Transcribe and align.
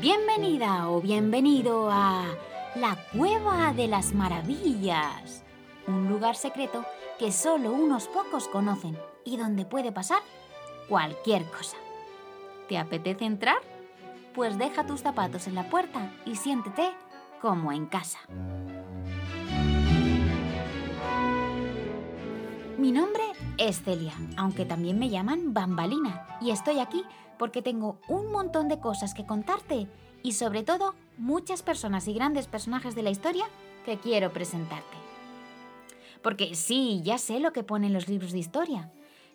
Bienvenida 0.00 0.90
o 0.90 1.00
bienvenido 1.00 1.88
a 1.92 2.24
la 2.74 2.98
Cueva 3.16 3.72
de 3.72 3.86
las 3.86 4.14
Maravillas, 4.14 5.44
un 5.86 6.08
lugar 6.08 6.34
secreto 6.34 6.84
que 7.20 7.30
solo 7.30 7.70
unos 7.70 8.08
pocos 8.08 8.48
conocen 8.48 8.98
y 9.24 9.36
donde 9.36 9.64
puede 9.64 9.92
pasar 9.92 10.22
cualquier 10.88 11.44
cosa. 11.52 11.76
¿Te 12.68 12.78
apetece 12.78 13.26
entrar? 13.26 13.58
Pues 14.34 14.58
deja 14.58 14.84
tus 14.84 15.02
zapatos 15.02 15.46
en 15.46 15.54
la 15.54 15.70
puerta 15.70 16.12
y 16.26 16.34
siéntete 16.34 16.90
como 17.40 17.70
en 17.70 17.86
casa. 17.86 18.18
Mi 22.80 22.92
nombre 22.92 23.22
es 23.58 23.82
Celia, 23.82 24.14
aunque 24.38 24.64
también 24.64 24.98
me 24.98 25.10
llaman 25.10 25.52
Bambalina, 25.52 26.26
y 26.40 26.50
estoy 26.50 26.78
aquí 26.78 27.04
porque 27.38 27.60
tengo 27.60 28.00
un 28.08 28.32
montón 28.32 28.68
de 28.68 28.80
cosas 28.80 29.12
que 29.12 29.26
contarte 29.26 29.86
y 30.22 30.32
sobre 30.32 30.62
todo 30.62 30.94
muchas 31.18 31.62
personas 31.62 32.08
y 32.08 32.14
grandes 32.14 32.46
personajes 32.46 32.94
de 32.94 33.02
la 33.02 33.10
historia 33.10 33.44
que 33.84 33.98
quiero 33.98 34.32
presentarte. 34.32 34.96
Porque 36.22 36.54
sí, 36.54 37.02
ya 37.04 37.18
sé 37.18 37.38
lo 37.38 37.52
que 37.52 37.64
ponen 37.64 37.92
los 37.92 38.08
libros 38.08 38.32
de 38.32 38.38
historia. 38.38 38.90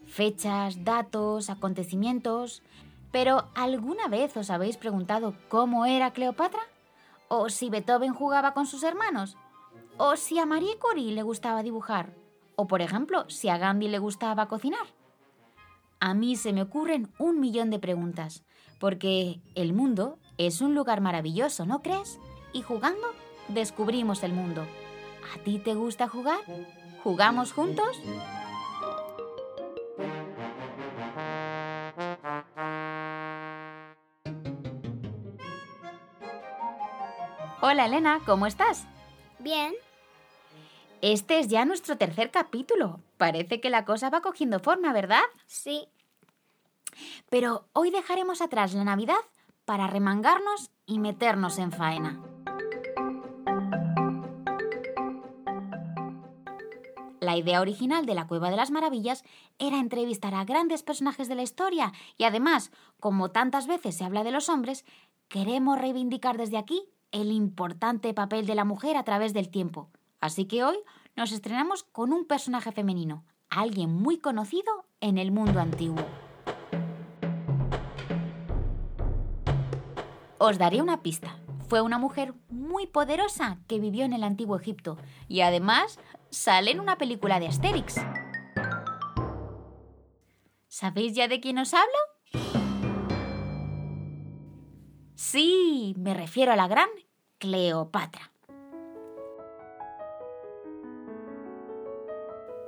Fechas, 0.08 0.84
datos, 0.84 1.52
acontecimientos. 1.52 2.64
Pero 3.12 3.50
¿alguna 3.54 4.08
vez 4.08 4.36
os 4.38 4.50
habéis 4.50 4.78
preguntado 4.78 5.36
cómo 5.50 5.86
era 5.86 6.14
Cleopatra? 6.14 6.62
¿O 7.28 7.50
si 7.50 7.70
Beethoven 7.70 8.16
jugaba 8.16 8.56
con 8.56 8.66
sus 8.66 8.82
hermanos? 8.82 9.38
¿O 9.98 10.16
si 10.16 10.40
a 10.40 10.48
Marie 10.48 10.80
Curie 10.80 11.14
le 11.14 11.22
gustaba 11.22 11.62
dibujar? 11.62 12.25
¿O 12.56 12.68
por 12.68 12.82
ejemplo, 12.82 13.26
si 13.30 13.50
a 13.50 13.58
Gandhi 13.58 13.88
le 13.88 14.00
gustaba 14.00 14.48
cocinar? 14.48 14.88
A 16.00 16.14
mí 16.14 16.36
se 16.36 16.54
me 16.54 16.62
ocurren 16.62 17.12
un 17.20 17.40
millón 17.40 17.70
de 17.70 17.80
preguntas, 17.80 18.44
porque 18.80 19.40
el 19.56 19.74
mundo 19.74 20.18
es 20.38 20.62
un 20.62 20.76
lugar 20.76 21.02
maravilloso, 21.02 21.66
¿no 21.66 21.82
crees? 21.82 22.20
Y 22.54 22.62
jugando 22.62 23.08
descubrimos 23.50 24.24
el 24.24 24.34
mundo. 24.34 24.66
¿A 25.34 25.44
ti 25.44 25.60
te 25.60 25.74
gusta 25.74 26.08
jugar? 26.08 26.40
¿Jugamos 27.04 27.54
juntos? 27.54 28.00
Hola 37.62 37.86
Elena, 37.88 38.20
¿cómo 38.26 38.46
estás? 38.46 38.86
Bien. 39.40 39.74
Este 41.02 41.40
es 41.40 41.48
ya 41.50 41.66
nuestro 41.66 41.98
tercer 41.98 42.32
capítulo. 42.32 43.00
Parece 43.18 43.60
que 43.60 43.70
la 43.70 43.86
cosa 43.86 44.10
va 44.10 44.22
cogiendo 44.22 44.60
forma, 44.60 44.94
¿verdad? 44.94 45.24
Sí. 45.46 45.88
Pero 47.30 47.66
hoy 47.74 47.92
dejaremos 47.92 48.42
atrás 48.42 48.74
la 48.74 48.84
Navidad 48.84 49.16
para 49.66 49.88
remangarnos 49.88 50.72
y 50.86 51.00
meternos 51.00 51.60
en 51.60 51.72
faena. 51.72 52.22
La 57.20 57.38
idea 57.38 57.60
original 57.60 58.06
de 58.06 58.14
la 58.14 58.28
Cueva 58.28 58.52
de 58.52 58.56
las 58.56 58.70
Maravillas 58.70 59.24
era 59.58 59.80
entrevistar 59.80 60.36
a 60.36 60.46
grandes 60.46 60.84
personajes 60.84 61.28
de 61.28 61.34
la 61.34 61.42
historia 61.42 61.92
y 62.18 62.24
además, 62.24 62.72
como 63.00 63.32
tantas 63.32 63.66
veces 63.66 63.98
se 63.98 64.04
habla 64.04 64.24
de 64.24 64.32
los 64.32 64.48
hombres, 64.48 64.86
queremos 65.28 65.80
reivindicar 65.80 66.38
desde 66.38 66.58
aquí 66.58 66.88
el 67.12 67.32
importante 67.32 68.14
papel 68.14 68.46
de 68.46 68.54
la 68.54 68.64
mujer 68.64 68.96
a 68.96 69.04
través 69.04 69.34
del 69.34 69.50
tiempo. 69.50 69.90
Así 70.26 70.46
que 70.46 70.64
hoy 70.64 70.78
nos 71.16 71.32
estrenamos 71.32 71.84
con 71.84 72.12
un 72.12 72.26
personaje 72.26 72.72
femenino, 72.72 73.26
alguien 73.48 73.94
muy 73.94 74.18
conocido 74.18 74.88
en 75.00 75.20
el 75.20 75.32
mundo 75.32 75.60
antiguo. 75.60 76.04
Os 80.40 80.58
daré 80.58 80.82
una 80.82 81.04
pista. 81.04 81.38
Fue 81.70 81.82
una 81.82 82.00
mujer 82.00 82.34
muy 82.50 82.88
poderosa 82.88 83.60
que 83.68 83.80
vivió 83.80 84.04
en 84.04 84.14
el 84.14 84.24
antiguo 84.24 84.58
Egipto 84.58 84.98
y 85.28 85.42
además 85.42 86.00
sale 86.32 86.72
en 86.72 86.80
una 86.80 86.98
película 86.98 87.40
de 87.40 87.48
Asterix. 87.48 87.98
¿Sabéis 90.68 91.14
ya 91.14 91.28
de 91.28 91.40
quién 91.40 91.60
os 91.60 91.76
hablo? 91.76 92.00
Sí, 95.14 95.94
me 96.00 96.16
refiero 96.16 96.52
a 96.52 96.56
la 96.56 96.68
gran 96.68 96.90
Cleopatra. 97.38 98.32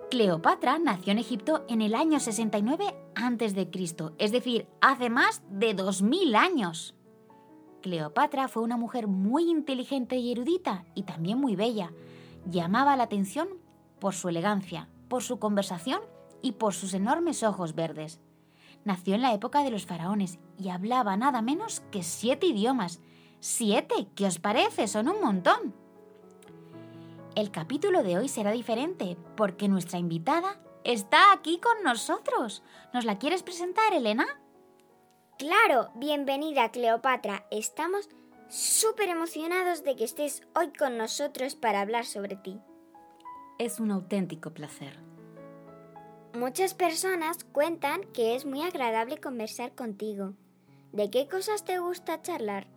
Cleopatra 0.09 0.79
nació 0.79 1.11
en 1.11 1.19
Egipto 1.19 1.65
en 1.67 1.81
el 1.81 1.93
año 1.93 2.21
69 2.21 2.95
a.C., 3.13 3.69
es 4.17 4.31
decir, 4.31 4.67
hace 4.79 5.09
más 5.09 5.41
de 5.49 5.73
2000 5.73 6.35
años. 6.35 6.95
Cleopatra 7.81 8.47
fue 8.47 8.63
una 8.63 8.77
mujer 8.77 9.07
muy 9.07 9.49
inteligente 9.49 10.15
y 10.15 10.31
erudita 10.31 10.85
y 10.95 11.03
también 11.03 11.39
muy 11.39 11.57
bella. 11.57 11.91
Llamaba 12.49 12.95
la 12.95 13.03
atención 13.03 13.49
por 13.99 14.13
su 14.13 14.29
elegancia, 14.29 14.87
por 15.09 15.23
su 15.23 15.39
conversación 15.39 15.99
y 16.41 16.53
por 16.53 16.73
sus 16.73 16.93
enormes 16.93 17.43
ojos 17.43 17.75
verdes. 17.75 18.21
Nació 18.85 19.15
en 19.15 19.21
la 19.21 19.33
época 19.33 19.63
de 19.63 19.71
los 19.71 19.85
faraones 19.85 20.39
y 20.57 20.69
hablaba 20.69 21.17
nada 21.17 21.41
menos 21.41 21.81
que 21.91 22.01
siete 22.01 22.47
idiomas. 22.47 23.01
¡Siete! 23.41 24.07
¿Qué 24.15 24.25
os 24.25 24.39
parece? 24.39 24.87
Son 24.87 25.09
un 25.09 25.19
montón. 25.21 25.75
El 27.37 27.51
capítulo 27.51 28.01
de 28.01 28.17
hoy 28.17 28.29
será 28.29 28.49
diferente 28.51 29.15
porque 29.35 29.67
nuestra 29.67 29.99
invitada 29.99 30.59
está 30.83 31.31
aquí 31.31 31.59
con 31.59 31.83
nosotros. 31.83 32.63
¿Nos 32.95 33.05
la 33.05 33.19
quieres 33.19 33.43
presentar, 33.43 33.93
Elena? 33.93 34.25
Claro, 35.37 35.91
bienvenida 35.93 36.71
Cleopatra. 36.71 37.45
Estamos 37.51 38.09
súper 38.49 39.09
emocionados 39.09 39.83
de 39.83 39.95
que 39.95 40.05
estés 40.05 40.41
hoy 40.55 40.73
con 40.73 40.97
nosotros 40.97 41.53
para 41.53 41.81
hablar 41.81 42.05
sobre 42.05 42.37
ti. 42.37 42.59
Es 43.59 43.79
un 43.79 43.91
auténtico 43.91 44.51
placer. 44.51 44.97
Muchas 46.33 46.73
personas 46.73 47.43
cuentan 47.43 48.01
que 48.13 48.33
es 48.33 48.45
muy 48.45 48.63
agradable 48.63 49.19
conversar 49.19 49.75
contigo. 49.75 50.33
¿De 50.91 51.11
qué 51.11 51.27
cosas 51.27 51.63
te 51.63 51.77
gusta 51.77 52.19
charlar? 52.23 52.76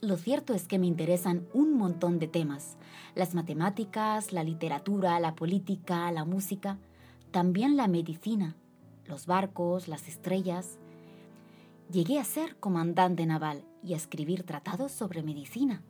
Lo 0.00 0.16
cierto 0.16 0.54
es 0.54 0.66
que 0.66 0.78
me 0.78 0.86
interesan 0.86 1.46
un 1.52 1.74
montón 1.74 2.18
de 2.18 2.28
temas. 2.28 2.76
Las 3.14 3.34
matemáticas, 3.34 4.32
la 4.32 4.44
literatura, 4.44 5.20
la 5.20 5.34
política, 5.34 6.10
la 6.10 6.24
música, 6.24 6.78
también 7.30 7.76
la 7.76 7.86
medicina, 7.86 8.56
los 9.06 9.26
barcos, 9.26 9.88
las 9.88 10.08
estrellas, 10.08 10.78
Llegué 11.90 12.20
a 12.20 12.24
ser 12.24 12.56
comandante 12.56 13.26
naval 13.26 13.64
y 13.82 13.94
a 13.94 13.96
escribir 13.96 14.44
tratados 14.44 14.92
sobre 14.92 15.24
medicina. 15.24 15.82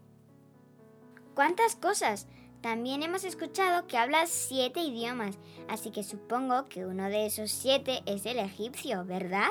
¿Cuántas 1.34 1.76
cosas? 1.76 2.26
También 2.62 3.02
hemos 3.02 3.24
escuchado 3.24 3.86
que 3.86 3.98
hablas 3.98 4.30
siete 4.30 4.80
idiomas, 4.80 5.36
así 5.68 5.90
que 5.90 6.02
supongo 6.02 6.68
que 6.70 6.86
uno 6.86 7.10
de 7.10 7.26
esos 7.26 7.50
siete 7.50 8.02
es 8.06 8.24
el 8.24 8.38
egipcio, 8.38 9.04
¿verdad? 9.04 9.50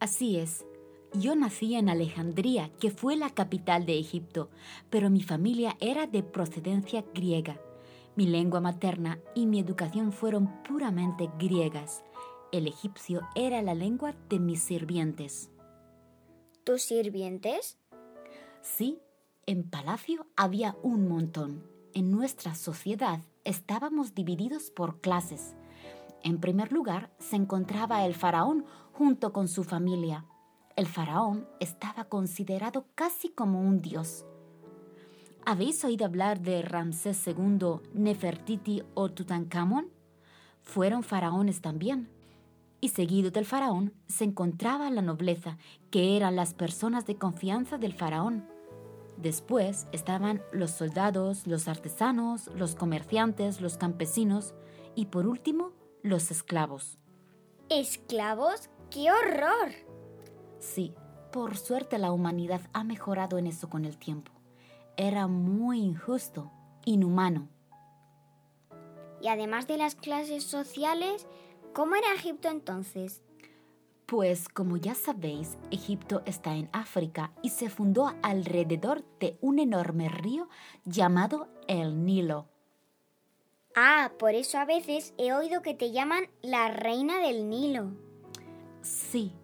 Así 0.00 0.38
es. 0.38 0.64
Yo 1.12 1.34
nací 1.34 1.74
en 1.74 1.88
Alejandría, 1.88 2.70
que 2.80 2.90
fue 2.90 3.16
la 3.16 3.30
capital 3.30 3.86
de 3.86 3.98
Egipto, 3.98 4.50
pero 4.90 5.08
mi 5.08 5.22
familia 5.22 5.76
era 5.80 6.06
de 6.06 6.22
procedencia 6.22 7.04
griega. 7.14 7.60
Mi 8.16 8.26
lengua 8.26 8.60
materna 8.60 9.18
y 9.34 9.46
mi 9.46 9.60
educación 9.60 10.12
fueron 10.12 10.62
puramente 10.62 11.30
griegas. 11.38 12.02
El 12.52 12.66
egipcio 12.66 13.22
era 13.34 13.62
la 13.62 13.74
lengua 13.74 14.14
de 14.28 14.38
mis 14.38 14.62
sirvientes. 14.62 15.50
¿Tus 16.64 16.82
sirvientes? 16.82 17.78
Sí, 18.62 18.98
en 19.46 19.68
palacio 19.68 20.26
había 20.36 20.76
un 20.82 21.08
montón. 21.08 21.62
En 21.94 22.10
nuestra 22.10 22.54
sociedad 22.54 23.20
estábamos 23.44 24.14
divididos 24.14 24.70
por 24.70 25.00
clases. 25.00 25.54
En 26.22 26.40
primer 26.40 26.72
lugar 26.72 27.10
se 27.18 27.36
encontraba 27.36 28.04
el 28.04 28.14
faraón 28.14 28.64
junto 28.92 29.32
con 29.32 29.46
su 29.48 29.62
familia. 29.62 30.26
El 30.76 30.86
faraón 30.86 31.48
estaba 31.58 32.04
considerado 32.04 32.84
casi 32.94 33.30
como 33.30 33.62
un 33.62 33.80
dios. 33.80 34.26
¿Habéis 35.46 35.82
oído 35.84 36.04
hablar 36.04 36.40
de 36.40 36.60
Ramsés 36.60 37.26
II, 37.26 37.80
Nefertiti 37.94 38.82
o 38.92 39.10
Tutankamón? 39.10 39.88
Fueron 40.60 41.02
faraones 41.02 41.62
también 41.62 42.10
y 42.80 42.90
seguido 42.90 43.30
del 43.30 43.46
faraón 43.46 43.94
se 44.06 44.24
encontraba 44.24 44.90
la 44.90 45.00
nobleza, 45.00 45.56
que 45.90 46.14
eran 46.14 46.36
las 46.36 46.52
personas 46.52 47.06
de 47.06 47.16
confianza 47.16 47.78
del 47.78 47.94
faraón. 47.94 48.46
Después 49.16 49.86
estaban 49.92 50.42
los 50.52 50.72
soldados, 50.72 51.46
los 51.46 51.68
artesanos, 51.68 52.50
los 52.54 52.74
comerciantes, 52.74 53.62
los 53.62 53.78
campesinos 53.78 54.54
y 54.94 55.06
por 55.06 55.26
último 55.26 55.72
los 56.02 56.30
esclavos. 56.30 56.98
¿Esclavos? 57.70 58.68
¡Qué 58.90 59.10
horror! 59.10 59.85
Sí, 60.58 60.94
por 61.32 61.56
suerte 61.56 61.98
la 61.98 62.12
humanidad 62.12 62.60
ha 62.72 62.84
mejorado 62.84 63.38
en 63.38 63.46
eso 63.46 63.68
con 63.68 63.84
el 63.84 63.98
tiempo. 63.98 64.32
Era 64.96 65.26
muy 65.26 65.80
injusto, 65.80 66.50
inhumano. 66.84 67.48
Y 69.20 69.28
además 69.28 69.66
de 69.66 69.76
las 69.76 69.94
clases 69.94 70.44
sociales, 70.44 71.26
¿cómo 71.74 71.94
era 71.94 72.14
Egipto 72.14 72.48
entonces? 72.48 73.22
Pues 74.06 74.48
como 74.48 74.76
ya 74.76 74.94
sabéis, 74.94 75.58
Egipto 75.72 76.22
está 76.26 76.54
en 76.54 76.68
África 76.72 77.32
y 77.42 77.50
se 77.50 77.68
fundó 77.68 78.14
alrededor 78.22 79.04
de 79.18 79.36
un 79.40 79.58
enorme 79.58 80.08
río 80.08 80.48
llamado 80.84 81.48
el 81.66 82.04
Nilo. 82.04 82.46
Ah, 83.74 84.12
por 84.18 84.34
eso 84.34 84.58
a 84.58 84.64
veces 84.64 85.12
he 85.18 85.32
oído 85.32 85.60
que 85.60 85.74
te 85.74 85.90
llaman 85.90 86.30
la 86.40 86.68
reina 86.68 87.18
del 87.18 87.50
Nilo. 87.50 87.90
Sí, 88.80 89.34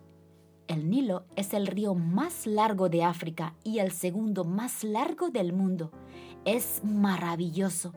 el 0.73 0.89
Nilo 0.89 1.25
es 1.37 1.55
el 1.55 1.67
río 1.67 1.95
más 1.95 2.47
largo 2.47 2.89
de 2.89 3.05
África 3.05 3.55
y 3.63 3.79
el 3.79 3.93
segundo 3.93 4.45
más 4.45 4.85
largo 4.85 5.31
del 5.31 5.53
mundo. 5.53 5.91
Es 6.45 6.83
maravilloso. 6.85 7.93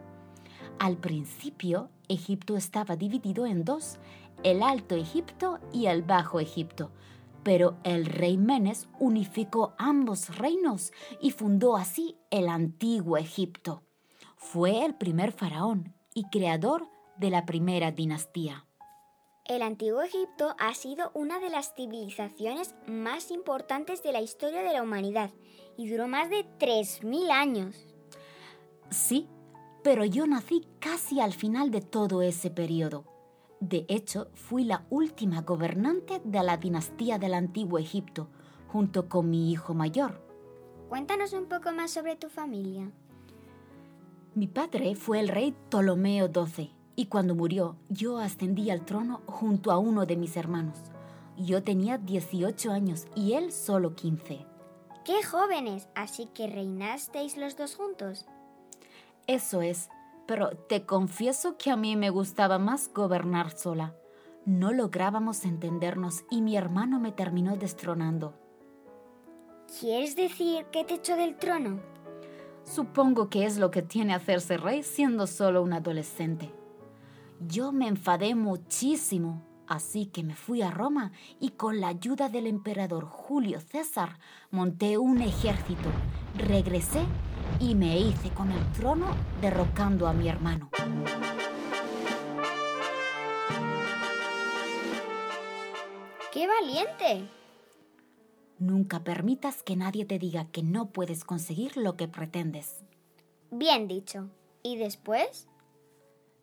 Al 0.80 0.98
principio, 0.98 1.90
Egipto 2.08 2.58
estaba 2.58 2.96
dividido 2.96 3.46
en 3.46 3.64
dos, 3.64 3.98
el 4.44 4.62
Alto 4.62 4.96
Egipto 4.96 5.60
y 5.72 5.86
el 5.86 6.04
Bajo 6.04 6.40
Egipto. 6.40 6.92
Pero 7.44 7.78
el 7.84 8.06
rey 8.06 8.38
Menes 8.38 8.90
unificó 9.00 9.74
ambos 9.78 10.38
reinos 10.38 10.92
y 11.22 11.32
fundó 11.32 11.78
así 11.78 12.18
el 12.30 12.50
Antiguo 12.50 13.18
Egipto. 13.18 13.84
Fue 14.36 14.84
el 14.86 14.96
primer 14.96 15.32
faraón 15.32 15.94
y 16.14 16.26
creador 16.30 16.90
de 17.18 17.30
la 17.30 17.46
primera 17.46 17.92
dinastía. 17.92 18.65
El 19.48 19.62
Antiguo 19.62 20.02
Egipto 20.02 20.56
ha 20.58 20.74
sido 20.74 21.12
una 21.14 21.40
de 21.40 21.52
las 21.52 21.76
civilizaciones 21.76 22.74
más 22.88 23.30
importantes 23.30 24.02
de 24.02 24.12
la 24.12 24.20
historia 24.20 24.64
de 24.64 24.74
la 24.74 24.82
humanidad 24.82 25.30
y 25.78 25.88
duró 25.88 26.08
más 26.08 26.32
de 26.32 26.48
3.000 26.58 27.30
años. 27.30 27.86
Sí, 28.90 29.30
pero 29.84 30.04
yo 30.04 30.26
nací 30.26 30.68
casi 30.80 31.20
al 31.20 31.32
final 31.32 31.70
de 31.70 31.82
todo 31.82 32.24
ese 32.24 32.50
periodo. 32.50 33.06
De 33.60 33.86
hecho, 33.88 34.32
fui 34.34 34.64
la 34.64 34.88
última 34.90 35.42
gobernante 35.42 36.22
de 36.24 36.42
la 36.42 36.58
dinastía 36.58 37.20
del 37.20 37.36
Antiguo 37.36 37.78
Egipto, 37.78 38.30
junto 38.68 39.08
con 39.08 39.30
mi 39.30 39.52
hijo 39.52 39.76
mayor. 39.76 40.26
Cuéntanos 40.90 41.34
un 41.34 41.46
poco 41.46 41.72
más 41.72 41.92
sobre 41.92 42.16
tu 42.16 42.30
familia. 42.30 42.92
Mi 44.34 44.48
padre 44.48 44.96
fue 44.96 45.20
el 45.20 45.28
rey 45.28 45.52
Ptolomeo 45.70 46.32
XII 46.34 46.75
y 46.96 47.08
cuando 47.08 47.36
murió 47.36 47.76
yo 47.90 48.18
ascendí 48.18 48.70
al 48.70 48.86
trono 48.86 49.22
junto 49.26 49.72
a 49.72 49.78
uno 49.78 50.06
de 50.06 50.16
mis 50.16 50.38
hermanos. 50.38 50.78
Yo 51.38 51.64
tenía 51.64 51.98
18 51.98 52.72
años 52.72 53.08
y 53.16 53.34
él 53.34 53.52
solo 53.52 53.96
15. 53.96 54.46
¡Qué 55.04 55.24
jóvenes! 55.24 55.90
Así 55.94 56.28
que 56.34 56.48
reinasteis 56.48 57.38
los 57.38 57.58
dos 57.58 57.76
juntos. 57.76 58.26
Eso 59.28 59.62
es, 59.62 59.90
pero 60.26 60.52
te 60.52 60.86
confieso 60.86 61.58
que 61.58 61.72
a 61.72 61.76
mí 61.76 61.96
me 61.96 62.10
gustaba 62.10 62.58
más 62.58 62.90
gobernar 62.94 63.52
sola. 63.52 63.96
No 64.46 64.72
lográbamos 64.72 65.44
entendernos 65.44 66.24
y 66.30 66.42
mi 66.42 66.56
hermano 66.56 67.00
me 67.00 67.12
terminó 67.12 67.58
destronando. 67.58 68.34
¿Quieres 69.80 70.16
decir 70.16 70.66
que 70.72 70.84
te 70.84 70.96
echó 70.96 71.16
del 71.18 71.36
trono? 71.36 71.82
Supongo 72.64 73.30
que 73.30 73.46
es 73.46 73.58
lo 73.58 73.72
que 73.72 73.82
tiene 73.82 74.14
hacerse 74.14 74.58
rey 74.58 74.84
siendo 74.84 75.28
solo 75.28 75.62
un 75.62 75.74
adolescente. 75.74 76.52
Yo 77.42 77.72
me 77.72 77.88
enfadé 77.88 78.34
muchísimo, 78.34 79.44
así 79.68 80.06
que 80.06 80.24
me 80.24 80.36
fui 80.36 80.62
a 80.62 80.72
Roma 80.72 81.12
y 81.40 81.50
con 81.52 81.82
la 81.82 81.90
ayuda 81.90 82.30
del 82.30 82.48
emperador 82.48 83.06
Julio 83.06 83.60
César 83.60 84.20
monté 84.52 84.98
un 84.98 85.22
ejército, 85.22 85.90
regresé 86.38 87.04
y 87.60 87.76
me 87.76 88.00
hice 88.00 88.30
con 88.30 88.52
el 88.52 88.72
trono 88.72 89.08
derrocando 89.42 90.08
a 90.08 90.14
mi 90.14 90.30
hermano. 90.30 90.70
¡Qué 96.32 96.48
valiente! 96.48 97.30
Nunca 98.60 99.04
permitas 99.04 99.62
que 99.62 99.76
nadie 99.76 100.06
te 100.06 100.20
diga 100.20 100.46
que 100.46 100.64
no 100.64 100.92
puedes 100.92 101.26
conseguir 101.26 101.76
lo 101.76 101.98
que 101.98 102.08
pretendes. 102.08 102.84
Bien 103.52 103.88
dicho. 103.88 104.30
¿Y 104.64 104.78
después? 104.78 105.48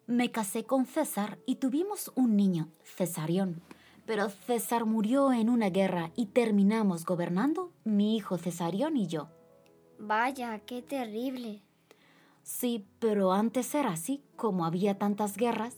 Me 0.07 0.33
casé 0.33 0.65
con 0.65 0.85
César 0.85 1.39
y 1.47 1.57
tuvimos 1.57 2.11
un 2.17 2.37
niño, 2.37 2.69
Cesarión. 2.83 3.63
Pero 4.05 4.29
César 4.31 4.85
murió 4.85 5.33
en 5.33 5.49
una 5.49 5.71
guerra 5.71 6.11
y 6.17 6.27
terminamos 6.27 7.05
gobernando 7.05 7.71
mi 7.85 8.17
hijo 8.17 8.37
Cesarión 8.37 8.97
y 8.97 9.07
yo. 9.07 9.29
Vaya, 10.01 10.59
qué 10.67 10.83
terrible. 10.83 11.63
Sí, 12.43 12.85
pero 12.99 13.33
antes 13.33 13.73
era 13.77 13.91
así, 13.91 14.25
como 14.35 14.67
había 14.67 14.99
tantas 14.99 15.37
guerras. 15.37 15.77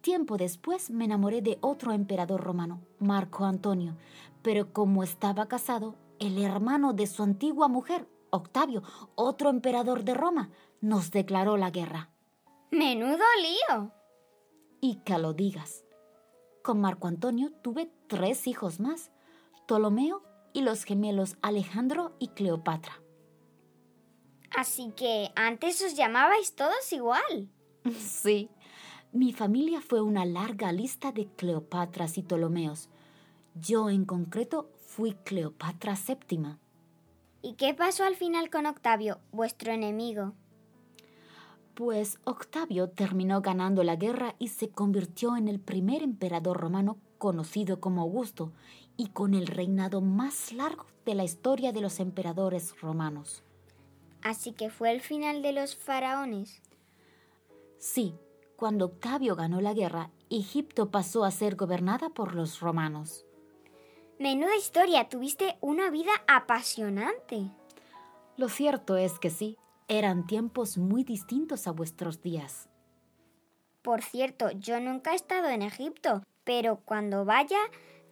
Tiempo 0.00 0.36
después 0.36 0.90
me 0.90 1.06
enamoré 1.06 1.42
de 1.42 1.58
otro 1.60 1.90
emperador 1.92 2.40
romano, 2.40 2.80
Marco 3.00 3.44
Antonio, 3.44 3.96
pero 4.42 4.72
como 4.72 5.02
estaba 5.02 5.48
casado, 5.48 5.96
el 6.20 6.38
hermano 6.38 6.92
de 6.92 7.08
su 7.08 7.24
antigua 7.24 7.66
mujer, 7.66 8.08
Octavio, 8.30 8.84
otro 9.16 9.50
emperador 9.50 10.04
de 10.04 10.14
Roma, 10.14 10.50
nos 10.80 11.10
declaró 11.10 11.56
la 11.56 11.70
guerra. 11.70 12.10
Menudo 12.70 13.24
lío. 13.40 13.92
Y 14.80 14.96
que 15.04 15.18
lo 15.18 15.32
digas. 15.32 15.84
Con 16.62 16.80
Marco 16.80 17.06
Antonio 17.06 17.52
tuve 17.62 17.90
tres 18.08 18.46
hijos 18.46 18.80
más, 18.80 19.12
Ptolomeo 19.66 20.22
y 20.52 20.62
los 20.62 20.84
gemelos 20.84 21.36
Alejandro 21.42 22.16
y 22.18 22.28
Cleopatra. 22.28 23.00
Así 24.56 24.92
que 24.96 25.30
antes 25.36 25.82
os 25.82 25.94
llamabais 25.94 26.54
todos 26.54 26.92
igual. 26.92 27.48
Sí. 27.98 28.50
Mi 29.12 29.32
familia 29.32 29.80
fue 29.80 30.02
una 30.02 30.26
larga 30.26 30.72
lista 30.72 31.12
de 31.12 31.26
Cleopatras 31.26 32.18
y 32.18 32.22
Ptolomeos. 32.22 32.90
Yo 33.54 33.88
en 33.88 34.04
concreto 34.04 34.70
fui 34.86 35.14
Cleopatra 35.24 35.94
VII. 35.94 36.56
¿Y 37.42 37.54
qué 37.54 37.72
pasó 37.74 38.04
al 38.04 38.16
final 38.16 38.50
con 38.50 38.66
Octavio, 38.66 39.20
vuestro 39.30 39.72
enemigo? 39.72 40.34
Pues 41.76 42.18
Octavio 42.24 42.88
terminó 42.88 43.42
ganando 43.42 43.84
la 43.84 43.96
guerra 43.96 44.34
y 44.38 44.48
se 44.48 44.70
convirtió 44.70 45.36
en 45.36 45.46
el 45.46 45.60
primer 45.60 46.02
emperador 46.02 46.56
romano 46.58 46.96
conocido 47.18 47.80
como 47.80 48.00
Augusto 48.00 48.54
y 48.96 49.08
con 49.08 49.34
el 49.34 49.46
reinado 49.46 50.00
más 50.00 50.54
largo 50.54 50.86
de 51.04 51.14
la 51.14 51.24
historia 51.24 51.72
de 51.72 51.82
los 51.82 52.00
emperadores 52.00 52.80
romanos. 52.80 53.42
Así 54.22 54.52
que 54.52 54.70
fue 54.70 54.90
el 54.90 55.02
final 55.02 55.42
de 55.42 55.52
los 55.52 55.76
faraones. 55.76 56.62
Sí, 57.76 58.14
cuando 58.56 58.86
Octavio 58.86 59.36
ganó 59.36 59.60
la 59.60 59.74
guerra, 59.74 60.10
Egipto 60.30 60.90
pasó 60.90 61.26
a 61.26 61.30
ser 61.30 61.56
gobernada 61.56 62.08
por 62.08 62.34
los 62.34 62.60
romanos. 62.60 63.26
Menuda 64.18 64.56
historia, 64.56 65.10
tuviste 65.10 65.58
una 65.60 65.90
vida 65.90 66.12
apasionante. 66.26 67.50
Lo 68.38 68.48
cierto 68.48 68.96
es 68.96 69.18
que 69.18 69.28
sí, 69.28 69.58
eran 69.88 70.26
tiempos 70.26 70.78
muy 70.78 71.04
distintos 71.04 71.66
a 71.66 71.72
vuestros 71.72 72.22
días. 72.22 72.68
Por 73.82 74.02
cierto, 74.02 74.50
yo 74.50 74.80
nunca 74.80 75.12
he 75.12 75.14
estado 75.16 75.48
en 75.48 75.62
Egipto, 75.62 76.22
pero 76.44 76.80
cuando 76.84 77.24
vaya 77.24 77.58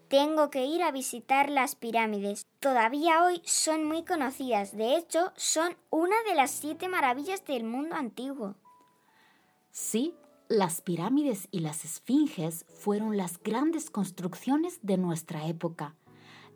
tengo 0.08 0.50
que 0.50 0.64
ir 0.66 0.82
a 0.82 0.92
visitar 0.92 1.50
las 1.50 1.74
pirámides. 1.74 2.46
Todavía 2.60 3.24
hoy 3.24 3.42
son 3.44 3.84
muy 3.84 4.04
conocidas, 4.04 4.76
de 4.76 4.96
hecho 4.96 5.32
son 5.36 5.76
una 5.90 6.14
de 6.28 6.36
las 6.36 6.52
siete 6.52 6.88
maravillas 6.88 7.44
del 7.44 7.64
mundo 7.64 7.96
antiguo. 7.96 8.54
Sí, 9.72 10.14
las 10.48 10.80
pirámides 10.82 11.48
y 11.50 11.60
las 11.60 11.84
esfinges 11.84 12.64
fueron 12.68 13.16
las 13.16 13.42
grandes 13.42 13.90
construcciones 13.90 14.78
de 14.82 14.98
nuestra 14.98 15.48
época. 15.48 15.96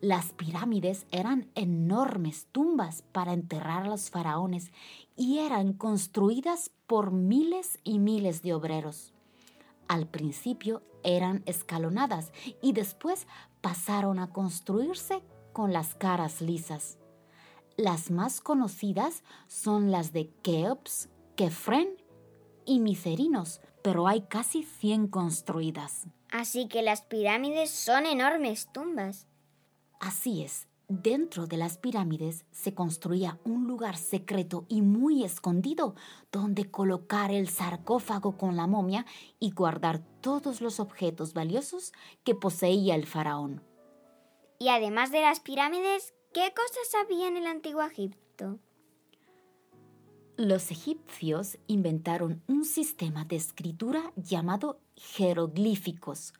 Las 0.00 0.32
pirámides 0.32 1.06
eran 1.10 1.50
enormes 1.56 2.46
tumbas 2.52 3.02
para 3.12 3.32
enterrar 3.32 3.82
a 3.82 3.88
los 3.88 4.10
faraones 4.10 4.70
y 5.16 5.38
eran 5.38 5.72
construidas 5.72 6.70
por 6.86 7.10
miles 7.10 7.80
y 7.82 7.98
miles 7.98 8.42
de 8.42 8.54
obreros. 8.54 9.12
Al 9.88 10.06
principio 10.06 10.82
eran 11.02 11.42
escalonadas 11.46 12.32
y 12.62 12.74
después 12.74 13.26
pasaron 13.60 14.20
a 14.20 14.30
construirse 14.30 15.22
con 15.52 15.72
las 15.72 15.94
caras 15.94 16.42
lisas. 16.42 16.98
Las 17.76 18.10
más 18.10 18.40
conocidas 18.40 19.22
son 19.46 19.90
las 19.90 20.12
de 20.12 20.30
Keops, 20.42 21.08
Kefren 21.36 21.88
y 22.64 22.80
Micerinos, 22.80 23.60
pero 23.82 24.06
hay 24.06 24.22
casi 24.22 24.62
100 24.62 25.08
construidas. 25.08 26.06
Así 26.30 26.68
que 26.68 26.82
las 26.82 27.02
pirámides 27.02 27.70
son 27.70 28.04
enormes 28.04 28.68
tumbas. 28.72 29.27
Así 30.00 30.42
es, 30.42 30.68
dentro 30.88 31.46
de 31.46 31.56
las 31.56 31.76
pirámides 31.76 32.44
se 32.52 32.72
construía 32.72 33.38
un 33.44 33.66
lugar 33.66 33.96
secreto 33.96 34.64
y 34.68 34.80
muy 34.80 35.24
escondido 35.24 35.94
donde 36.30 36.70
colocar 36.70 37.30
el 37.30 37.48
sarcófago 37.48 38.36
con 38.36 38.56
la 38.56 38.66
momia 38.66 39.04
y 39.40 39.50
guardar 39.50 40.00
todos 40.20 40.60
los 40.60 40.80
objetos 40.80 41.34
valiosos 41.34 41.92
que 42.24 42.34
poseía 42.34 42.94
el 42.94 43.06
faraón. 43.06 43.62
Y 44.58 44.68
además 44.68 45.12
de 45.12 45.20
las 45.20 45.40
pirámides, 45.40 46.14
¿qué 46.32 46.52
cosas 46.54 46.94
había 47.02 47.28
en 47.28 47.36
el 47.36 47.46
antiguo 47.46 47.82
Egipto? 47.82 48.58
Los 50.36 50.70
egipcios 50.70 51.58
inventaron 51.66 52.42
un 52.46 52.64
sistema 52.64 53.24
de 53.24 53.34
escritura 53.34 54.12
llamado 54.14 54.80
jeroglíficos. 54.94 56.32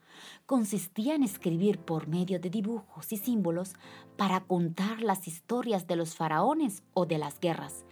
Consistía 0.46 1.14
en 1.14 1.22
escribir 1.22 1.78
por 1.78 2.08
medio 2.08 2.40
de 2.40 2.50
dibujos 2.50 3.12
y 3.12 3.16
símbolos 3.16 3.75
para 4.16 4.40
contar 4.40 5.02
las 5.02 5.28
historias 5.28 5.87
de 5.87 5.96
los 5.96 6.14
faraones 6.14 6.82
o 6.94 7.06
de 7.06 7.18
las 7.18 7.40
guerras. 7.40 7.84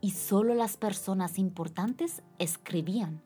Y 0.00 0.12
solo 0.12 0.54
las 0.54 0.76
personas 0.76 1.38
importantes 1.38 2.22
escribían. 2.38 3.22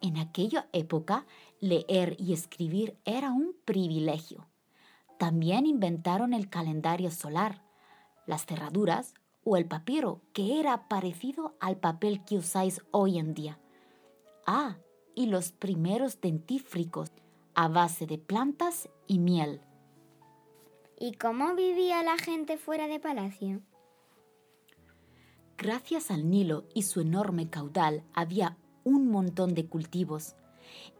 En 0.00 0.16
aquella 0.16 0.68
época, 0.72 1.26
leer 1.60 2.16
y 2.18 2.32
escribir 2.32 2.98
era 3.04 3.30
un 3.30 3.54
privilegio. 3.64 4.48
También 5.18 5.66
inventaron 5.66 6.34
el 6.34 6.50
calendario 6.50 7.10
solar, 7.10 7.62
las 8.26 8.44
cerraduras, 8.44 9.14
o 9.44 9.56
el 9.56 9.66
papiro, 9.66 10.22
que 10.32 10.60
era 10.60 10.88
parecido 10.88 11.56
al 11.60 11.76
papel 11.76 12.24
que 12.24 12.36
usáis 12.36 12.80
hoy 12.90 13.18
en 13.18 13.34
día. 13.34 13.58
Ah, 14.46 14.76
y 15.14 15.26
los 15.26 15.52
primeros 15.52 16.20
dentífricos 16.20 17.12
a 17.54 17.68
base 17.68 18.06
de 18.06 18.18
plantas 18.18 18.88
y 19.06 19.18
miel. 19.18 19.60
¿Y 20.98 21.14
cómo 21.14 21.54
vivía 21.54 22.02
la 22.02 22.16
gente 22.16 22.56
fuera 22.56 22.86
de 22.86 23.00
palacio? 23.00 23.60
Gracias 25.58 26.10
al 26.10 26.28
Nilo 26.28 26.64
y 26.74 26.82
su 26.82 27.00
enorme 27.00 27.48
caudal 27.48 28.04
había 28.14 28.56
un 28.84 29.08
montón 29.08 29.54
de 29.54 29.66
cultivos. 29.66 30.34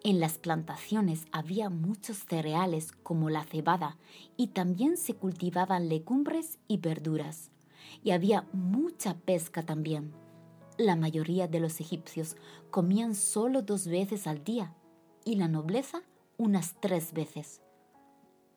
En 0.04 0.21
las 0.21 0.38
plantaciones 0.38 1.26
había 1.32 1.71
muchos 1.71 2.18
cereales 2.18 2.92
como 2.92 3.30
la 3.30 3.44
cebada 3.44 3.99
y 4.37 4.49
también 4.49 4.97
se 4.97 5.14
cultivaban 5.14 5.88
legumbres 5.88 6.59
y 6.68 6.78
verduras 6.78 7.50
y 8.02 8.11
había 8.11 8.47
mucha 8.52 9.14
pesca 9.14 9.62
también. 9.62 10.12
La 10.78 10.97
mayoría 10.97 11.49
de 11.49 11.61
los 11.61 11.80
egipcios 11.80 12.37
comían 12.71 13.14
solo 13.14 13.62
dos 13.62 13.87
veces 13.87 14.26
al 14.26 14.42
día 14.42 14.75
y 15.25 15.37
la 15.37 15.49
nobleza 15.49 16.02
unas 16.37 16.75
tres 16.81 17.12
veces. 17.12 17.62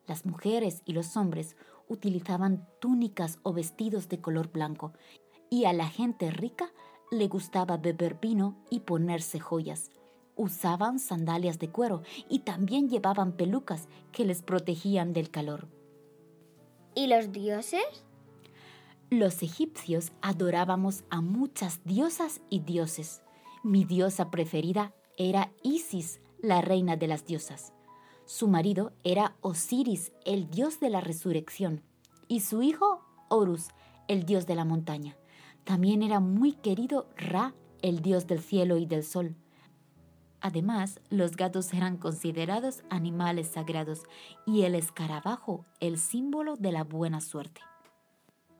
Las 0.07 0.25
mujeres 0.25 0.81
y 0.85 0.93
los 0.93 1.17
hombres 1.17 1.55
utilizaban 1.87 2.67
túnicas 2.79 3.39
o 3.43 3.53
vestidos 3.53 4.09
de 4.09 4.19
color 4.21 4.51
blanco 4.51 4.93
y 5.49 5.65
a 5.65 5.73
la 5.73 5.87
gente 5.87 6.31
rica 6.31 6.71
le 7.11 7.27
gustaba 7.27 7.77
beber 7.77 8.19
vino 8.19 8.57
y 8.69 8.81
ponerse 8.81 9.39
joyas. 9.39 9.89
Usaban 10.35 10.99
sandalias 10.99 11.59
de 11.59 11.69
cuero 11.69 12.03
y 12.29 12.39
también 12.39 12.89
llevaban 12.89 13.31
pelucas 13.31 13.87
que 14.11 14.25
les 14.25 14.41
protegían 14.41 15.13
del 15.13 15.29
calor. 15.29 15.67
¿Y 16.93 17.07
los 17.07 17.31
dioses? 17.31 17.83
Los 19.09 19.43
egipcios 19.43 20.11
adorábamos 20.21 21.03
a 21.09 21.21
muchas 21.21 21.83
diosas 21.83 22.41
y 22.49 22.59
dioses. 22.59 23.21
Mi 23.63 23.85
diosa 23.85 24.31
preferida 24.31 24.93
era 25.17 25.51
Isis, 25.63 26.19
la 26.39 26.61
reina 26.61 26.95
de 26.97 27.07
las 27.07 27.25
diosas. 27.25 27.73
Su 28.25 28.47
marido 28.47 28.93
era 29.03 29.35
Osiris, 29.41 30.11
el 30.25 30.49
dios 30.49 30.79
de 30.79 30.89
la 30.89 31.01
resurrección, 31.01 31.83
y 32.27 32.39
su 32.39 32.63
hijo 32.63 33.01
Horus, 33.29 33.69
el 34.07 34.25
dios 34.25 34.45
de 34.45 34.55
la 34.55 34.65
montaña. 34.65 35.15
También 35.63 36.03
era 36.03 36.19
muy 36.19 36.53
querido 36.53 37.07
Ra, 37.15 37.53
el 37.81 38.01
dios 38.01 38.27
del 38.27 38.39
cielo 38.41 38.77
y 38.77 38.85
del 38.85 39.03
sol. 39.03 39.35
Además, 40.41 40.99
los 41.09 41.35
gatos 41.35 41.73
eran 41.73 41.97
considerados 41.97 42.83
animales 42.89 43.47
sagrados 43.47 44.03
y 44.45 44.61
el 44.61 44.75
escarabajo 44.75 45.65
el 45.79 45.97
símbolo 45.97 46.55
de 46.55 46.71
la 46.71 46.83
buena 46.83 47.21
suerte. 47.21 47.61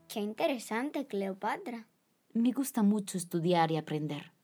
Qué 0.08 0.20
interesante, 0.20 1.06
Cleopatra. 1.06 1.88
Me 2.34 2.52
gusta 2.52 2.84
mucho 2.84 3.18
estudiar 3.18 3.72
y 3.72 3.78
aprender. 3.78 4.35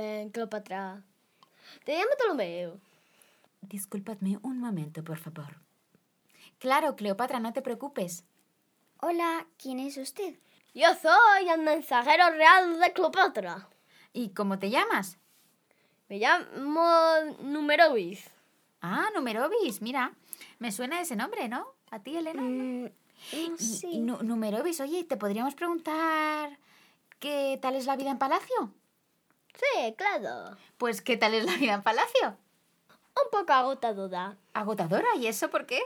Disculpen, 0.00 0.30
Cleopatra. 0.30 1.02
Te 1.84 1.92
llamo 1.92 2.10
Ptolomeo. 2.18 2.80
Disculpadme 3.60 4.38
un 4.42 4.58
momento, 4.58 5.04
por 5.04 5.18
favor. 5.18 5.56
Claro, 6.58 6.96
Cleopatra, 6.96 7.38
no 7.38 7.52
te 7.52 7.60
preocupes. 7.60 8.24
Hola, 9.00 9.46
¿quién 9.58 9.78
es 9.78 9.96
usted? 9.98 10.36
Yo 10.74 10.88
soy 10.94 11.48
el 11.50 11.60
mensajero 11.62 12.30
real 12.30 12.80
de 12.80 12.92
Cleopatra. 12.94 13.68
¿Y 14.14 14.30
cómo 14.30 14.58
te 14.58 14.70
llamas? 14.70 15.18
Me 16.08 16.18
llamo 16.18 16.82
Numerovis. 17.42 18.30
Ah, 18.80 19.08
Numerovis, 19.14 19.82
mira. 19.82 20.12
Me 20.58 20.72
suena 20.72 21.00
ese 21.00 21.14
nombre, 21.14 21.48
¿no? 21.48 21.66
¿A 21.90 21.98
ti, 22.02 22.16
Elena? 22.16 22.40
Mm, 22.42 22.86
Y- 23.32 23.58
sí. 23.58 23.88
y 23.92 23.98
Nu- 24.00 24.22
Numerovis, 24.22 24.80
oye, 24.80 25.04
¿te 25.04 25.18
podríamos 25.18 25.54
preguntar 25.54 26.58
qué 27.18 27.58
tal 27.60 27.74
es 27.76 27.84
la 27.84 27.96
vida 27.96 28.10
en 28.10 28.18
Palacio? 28.18 28.72
Sí, 29.60 29.94
claro. 29.96 30.56
Pues, 30.78 31.02
¿qué 31.02 31.16
tal 31.16 31.34
es 31.34 31.44
la 31.44 31.56
vida 31.56 31.74
en 31.74 31.82
Palacio? 31.82 32.36
Un 32.88 33.30
poco 33.30 33.52
agotadora. 33.52 34.36
Agotadora, 34.54 35.08
¿y 35.18 35.26
eso 35.26 35.50
por 35.50 35.66
qué? 35.66 35.80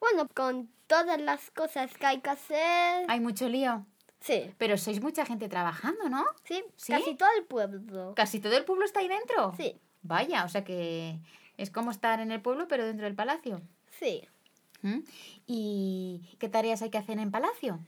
Bueno, 0.00 0.28
con 0.34 0.70
todas 0.86 1.20
las 1.20 1.50
cosas 1.50 1.92
que 1.94 2.06
hay 2.06 2.20
que 2.20 2.30
hacer. 2.30 3.04
Hay 3.08 3.20
mucho 3.20 3.48
lío. 3.48 3.84
Sí, 4.20 4.52
Pero 4.58 4.76
sois 4.76 5.00
mucha 5.00 5.24
gente 5.24 5.48
trabajando, 5.48 6.08
¿no? 6.08 6.24
sí, 6.44 6.64
¿Sí? 6.76 6.92
casi 6.92 7.14
todo 7.14 7.28
el 7.38 7.44
pueblo. 7.44 8.14
¿Casi 8.16 8.40
todo 8.40 8.56
el 8.56 8.64
pueblo 8.64 8.84
está 8.84 9.00
ahí 9.00 9.08
dentro? 9.08 9.54
Sí, 9.56 9.80
Vaya, 10.02 10.44
o 10.44 10.48
sea 10.48 10.64
que 10.64 11.18
es 11.56 11.70
como 11.70 11.90
estar 11.92 12.18
en 12.20 12.32
el 12.32 12.40
pueblo, 12.42 12.66
pero 12.68 12.84
dentro 12.84 13.04
del 13.06 13.14
palacio. 13.14 13.60
sí. 13.98 14.26
¿Mm? 14.82 15.00
¿Y 15.46 16.36
qué 16.38 16.48
tareas 16.48 16.82
hay 16.82 16.90
que 16.90 16.98
hacer 16.98 17.18
en 17.18 17.32
palacio? 17.32 17.80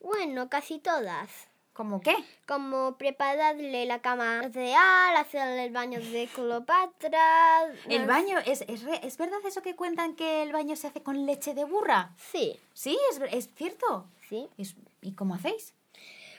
Bueno, 0.00 0.48
casi 0.48 0.80
todas. 0.80 1.30
¿Cómo 1.72 2.02
qué? 2.02 2.14
Como 2.46 2.96
prepararle 2.98 3.86
la 3.86 4.02
cama 4.02 4.42
real, 4.52 5.16
hacerle 5.16 5.64
el 5.66 5.72
baño 5.72 6.00
de 6.00 6.28
Cleopatra. 6.34 7.64
El 7.88 8.06
baño, 8.06 8.38
¿es, 8.44 8.60
es, 8.68 8.82
re- 8.82 9.00
¿es 9.06 9.16
verdad 9.16 9.38
eso 9.46 9.62
que 9.62 9.74
cuentan 9.74 10.14
que 10.14 10.42
el 10.42 10.52
baño 10.52 10.76
se 10.76 10.88
hace 10.88 11.02
con 11.02 11.24
leche 11.24 11.54
de 11.54 11.64
burra? 11.64 12.10
Sí, 12.18 12.58
Sí, 12.74 12.98
es, 13.10 13.20
es 13.32 13.48
cierto. 13.54 14.06
sí. 14.28 14.48
Es- 14.58 14.76
¿Y 15.00 15.12
cómo 15.14 15.34
hacéis? 15.34 15.74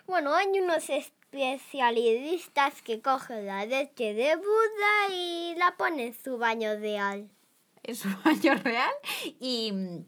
Bueno, 0.06 0.34
hay 0.36 0.48
unos 0.60 0.88
especialistas 0.90 2.82
que 2.82 3.02
cogen 3.02 3.46
la 3.48 3.66
leche 3.66 4.14
de 4.14 4.36
Buda 4.36 5.08
y 5.12 5.56
la 5.58 5.76
ponen 5.78 6.08
en 6.10 6.14
su 6.24 6.38
baño 6.38 6.76
real. 6.76 7.28
¿Es 7.84 8.06
un 8.06 8.16
baño 8.24 8.54
real? 8.64 8.92
¿Y 9.40 9.72
mm, 9.74 10.06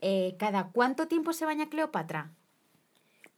eh, 0.00 0.36
cada 0.38 0.70
cuánto 0.72 1.06
tiempo 1.08 1.32
se 1.32 1.44
baña 1.46 1.68
Cleopatra? 1.68 2.30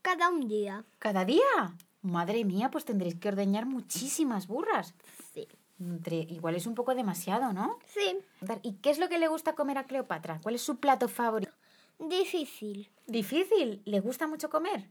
Cada 0.01 0.29
un 0.29 0.47
día. 0.47 0.83
¿Cada 0.99 1.25
día? 1.25 1.75
Madre 2.01 2.43
mía, 2.45 2.71
pues 2.71 2.85
tendréis 2.85 3.15
que 3.15 3.27
ordeñar 3.29 3.65
muchísimas 3.65 4.47
burras. 4.47 4.93
Sí. 5.33 5.47
Entre- 5.79 6.27
igual 6.29 6.55
es 6.55 6.65
un 6.65 6.75
poco 6.75 6.95
demasiado, 6.95 7.53
¿no? 7.53 7.79
Sí, 7.87 8.17
¿Y 8.63 8.73
qué 8.73 8.89
es 8.89 8.97
lo 8.99 9.09
que 9.09 9.19
le 9.19 9.27
gusta 9.27 9.53
comer 9.53 9.77
a 9.77 9.85
Cleopatra? 9.85 10.39
¿Cuál 10.41 10.55
es 10.55 10.61
su 10.61 10.77
plato 10.77 11.07
favorito? 11.07 11.51
difícil. 11.99 12.89
Difícil. 13.05 13.81
¿Le 13.85 13.99
gusta 13.99 14.25
mucho 14.25 14.49
comer? 14.49 14.89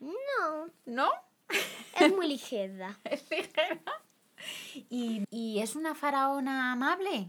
No, 0.00 0.70
¿No? 0.86 1.10
es 2.00 2.14
muy 2.14 2.26
ligera. 2.28 2.98
Es 3.04 3.30
ligera. 3.30 3.80
¿Y, 4.88 5.24
y 5.30 5.58
es 5.58 5.76
una 5.76 5.94
faraona 5.94 6.72
amable? 6.72 7.28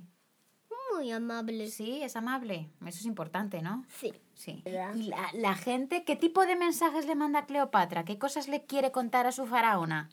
Muy 0.94 1.12
amable. 1.12 1.70
Sí, 1.70 2.02
es 2.02 2.16
amable. 2.16 2.70
Eso 2.82 3.00
es 3.00 3.06
importante, 3.06 3.62
¿no? 3.62 3.86
Sí. 3.90 4.14
Sí. 4.34 4.64
¿Y 4.96 5.04
la, 5.04 5.30
la 5.34 5.56
gente 5.56 6.04
qué 6.04 6.16
tipo 6.16 6.46
de 6.46 6.56
mensajes 6.56 7.06
le 7.06 7.16
manda 7.16 7.40
a 7.40 7.46
Cleopatra? 7.46 8.06
¿Qué 8.06 8.18
cosas 8.18 8.48
le 8.48 8.66
quiere 8.66 8.92
contar 8.92 9.28
a 9.28 9.32
su 9.32 9.46
faraona? 9.46 10.10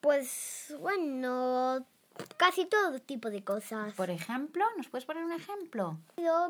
Pues 0.00 0.74
bueno, 0.80 1.84
casi 2.36 2.66
todo 2.66 3.00
tipo 3.00 3.30
de 3.30 3.42
cosas. 3.42 3.92
Por 3.94 4.10
ejemplo, 4.10 4.64
¿nos 4.76 4.88
puedes 4.88 5.04
poner 5.04 5.24
un 5.24 5.32
ejemplo? 5.32 5.98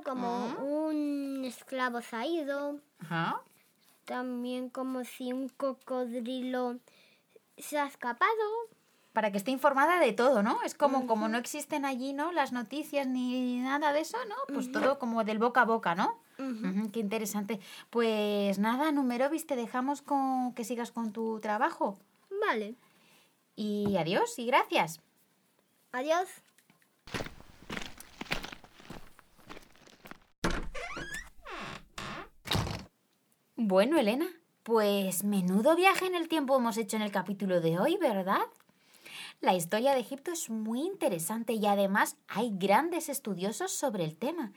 Como 0.05 0.47
un 0.59 1.45
esclavo 1.45 2.01
se 2.03 2.17
ha 2.17 2.27
ido. 2.27 2.81
También 4.05 4.69
como 4.69 5.05
si 5.05 5.33
un 5.33 5.49
cocodrilo 5.49 6.79
se 7.57 7.79
ha 7.79 7.87
escapado. 7.87 8.31
Para 9.17 9.31
que 9.31 9.39
esté 9.39 9.51
informada 9.51 9.99
de 9.99 10.13
todo, 10.13 10.43
¿no? 10.43 10.63
Es 10.63 10.75
como, 10.75 11.07
como 11.07 11.27
no 11.27 11.39
existen 11.39 11.87
allí, 11.87 12.13
¿no? 12.13 12.33
Las 12.33 12.53
noticias 12.53 13.07
ni 13.07 13.61
nada 13.61 13.95
de 13.95 14.01
eso, 14.01 14.19
¿no? 14.29 14.35
Pues 14.53 14.71
todo 14.71 14.99
como 14.99 15.25
del 15.25 15.39
boca 15.39 15.63
a 15.63 15.65
boca, 15.65 15.95
¿no? 15.95 16.19
Ujú, 16.39 16.93
qué 16.93 17.01
interesante. 17.01 17.59
Pues 17.89 18.59
nada, 18.59 18.93
Numerovis, 18.93 19.47
te 19.47 19.57
dejamos 19.57 20.03
con 20.03 20.53
que 20.53 20.65
sigas 20.65 20.93
con 20.93 21.15
tu 21.15 21.41
trabajo. 21.41 21.97
Vale. 22.47 22.75
Y 23.55 23.97
adiós 23.97 24.39
y 24.39 24.45
gracias. 24.45 25.01
Adiós. 25.93 26.29
Bueno, 33.55 33.97
Elena, 33.99 34.27
pues 34.63 35.25
menudo 35.25 35.75
viaje 35.75 36.05
en 36.05 36.15
el 36.15 36.29
tiempo 36.29 36.55
hemos 36.55 36.77
hecho 36.77 36.97
en 36.97 37.03
el 37.03 37.11
capítulo 37.11 37.63
de 37.63 37.79
hoy, 37.79 37.97
¿verdad? 37.97 38.43
La 39.47 39.55
historia 39.55 39.95
de 39.95 40.01
Egipto 40.01 40.33
es 40.33 40.51
muy 40.51 40.81
interesante 40.81 41.53
y 41.53 41.65
además 41.67 42.17
hay 42.27 42.51
grandes 42.53 43.09
estudiosos 43.09 43.71
sobre 43.71 44.03
el 44.03 44.17
tema. 44.17 44.51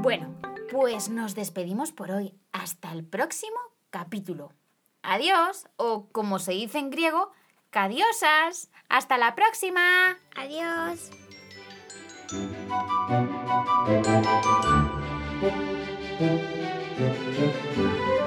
Bueno, 0.00 0.32
pues 0.70 1.08
nos 1.08 1.34
despedimos 1.34 1.90
por 1.90 2.12
hoy. 2.12 2.36
Hasta 2.52 2.92
el 2.92 3.04
próximo 3.04 3.58
capítulo. 3.90 4.52
Adiós, 5.02 5.66
o 5.74 6.06
como 6.12 6.38
se 6.38 6.52
dice 6.52 6.78
en 6.78 6.90
griego, 6.90 7.32
cadiosas. 7.70 8.70
Hasta 8.88 9.18
la 9.18 9.34
próxima. 9.34 10.16
Adiós. 10.36 11.10
Música 16.98 18.21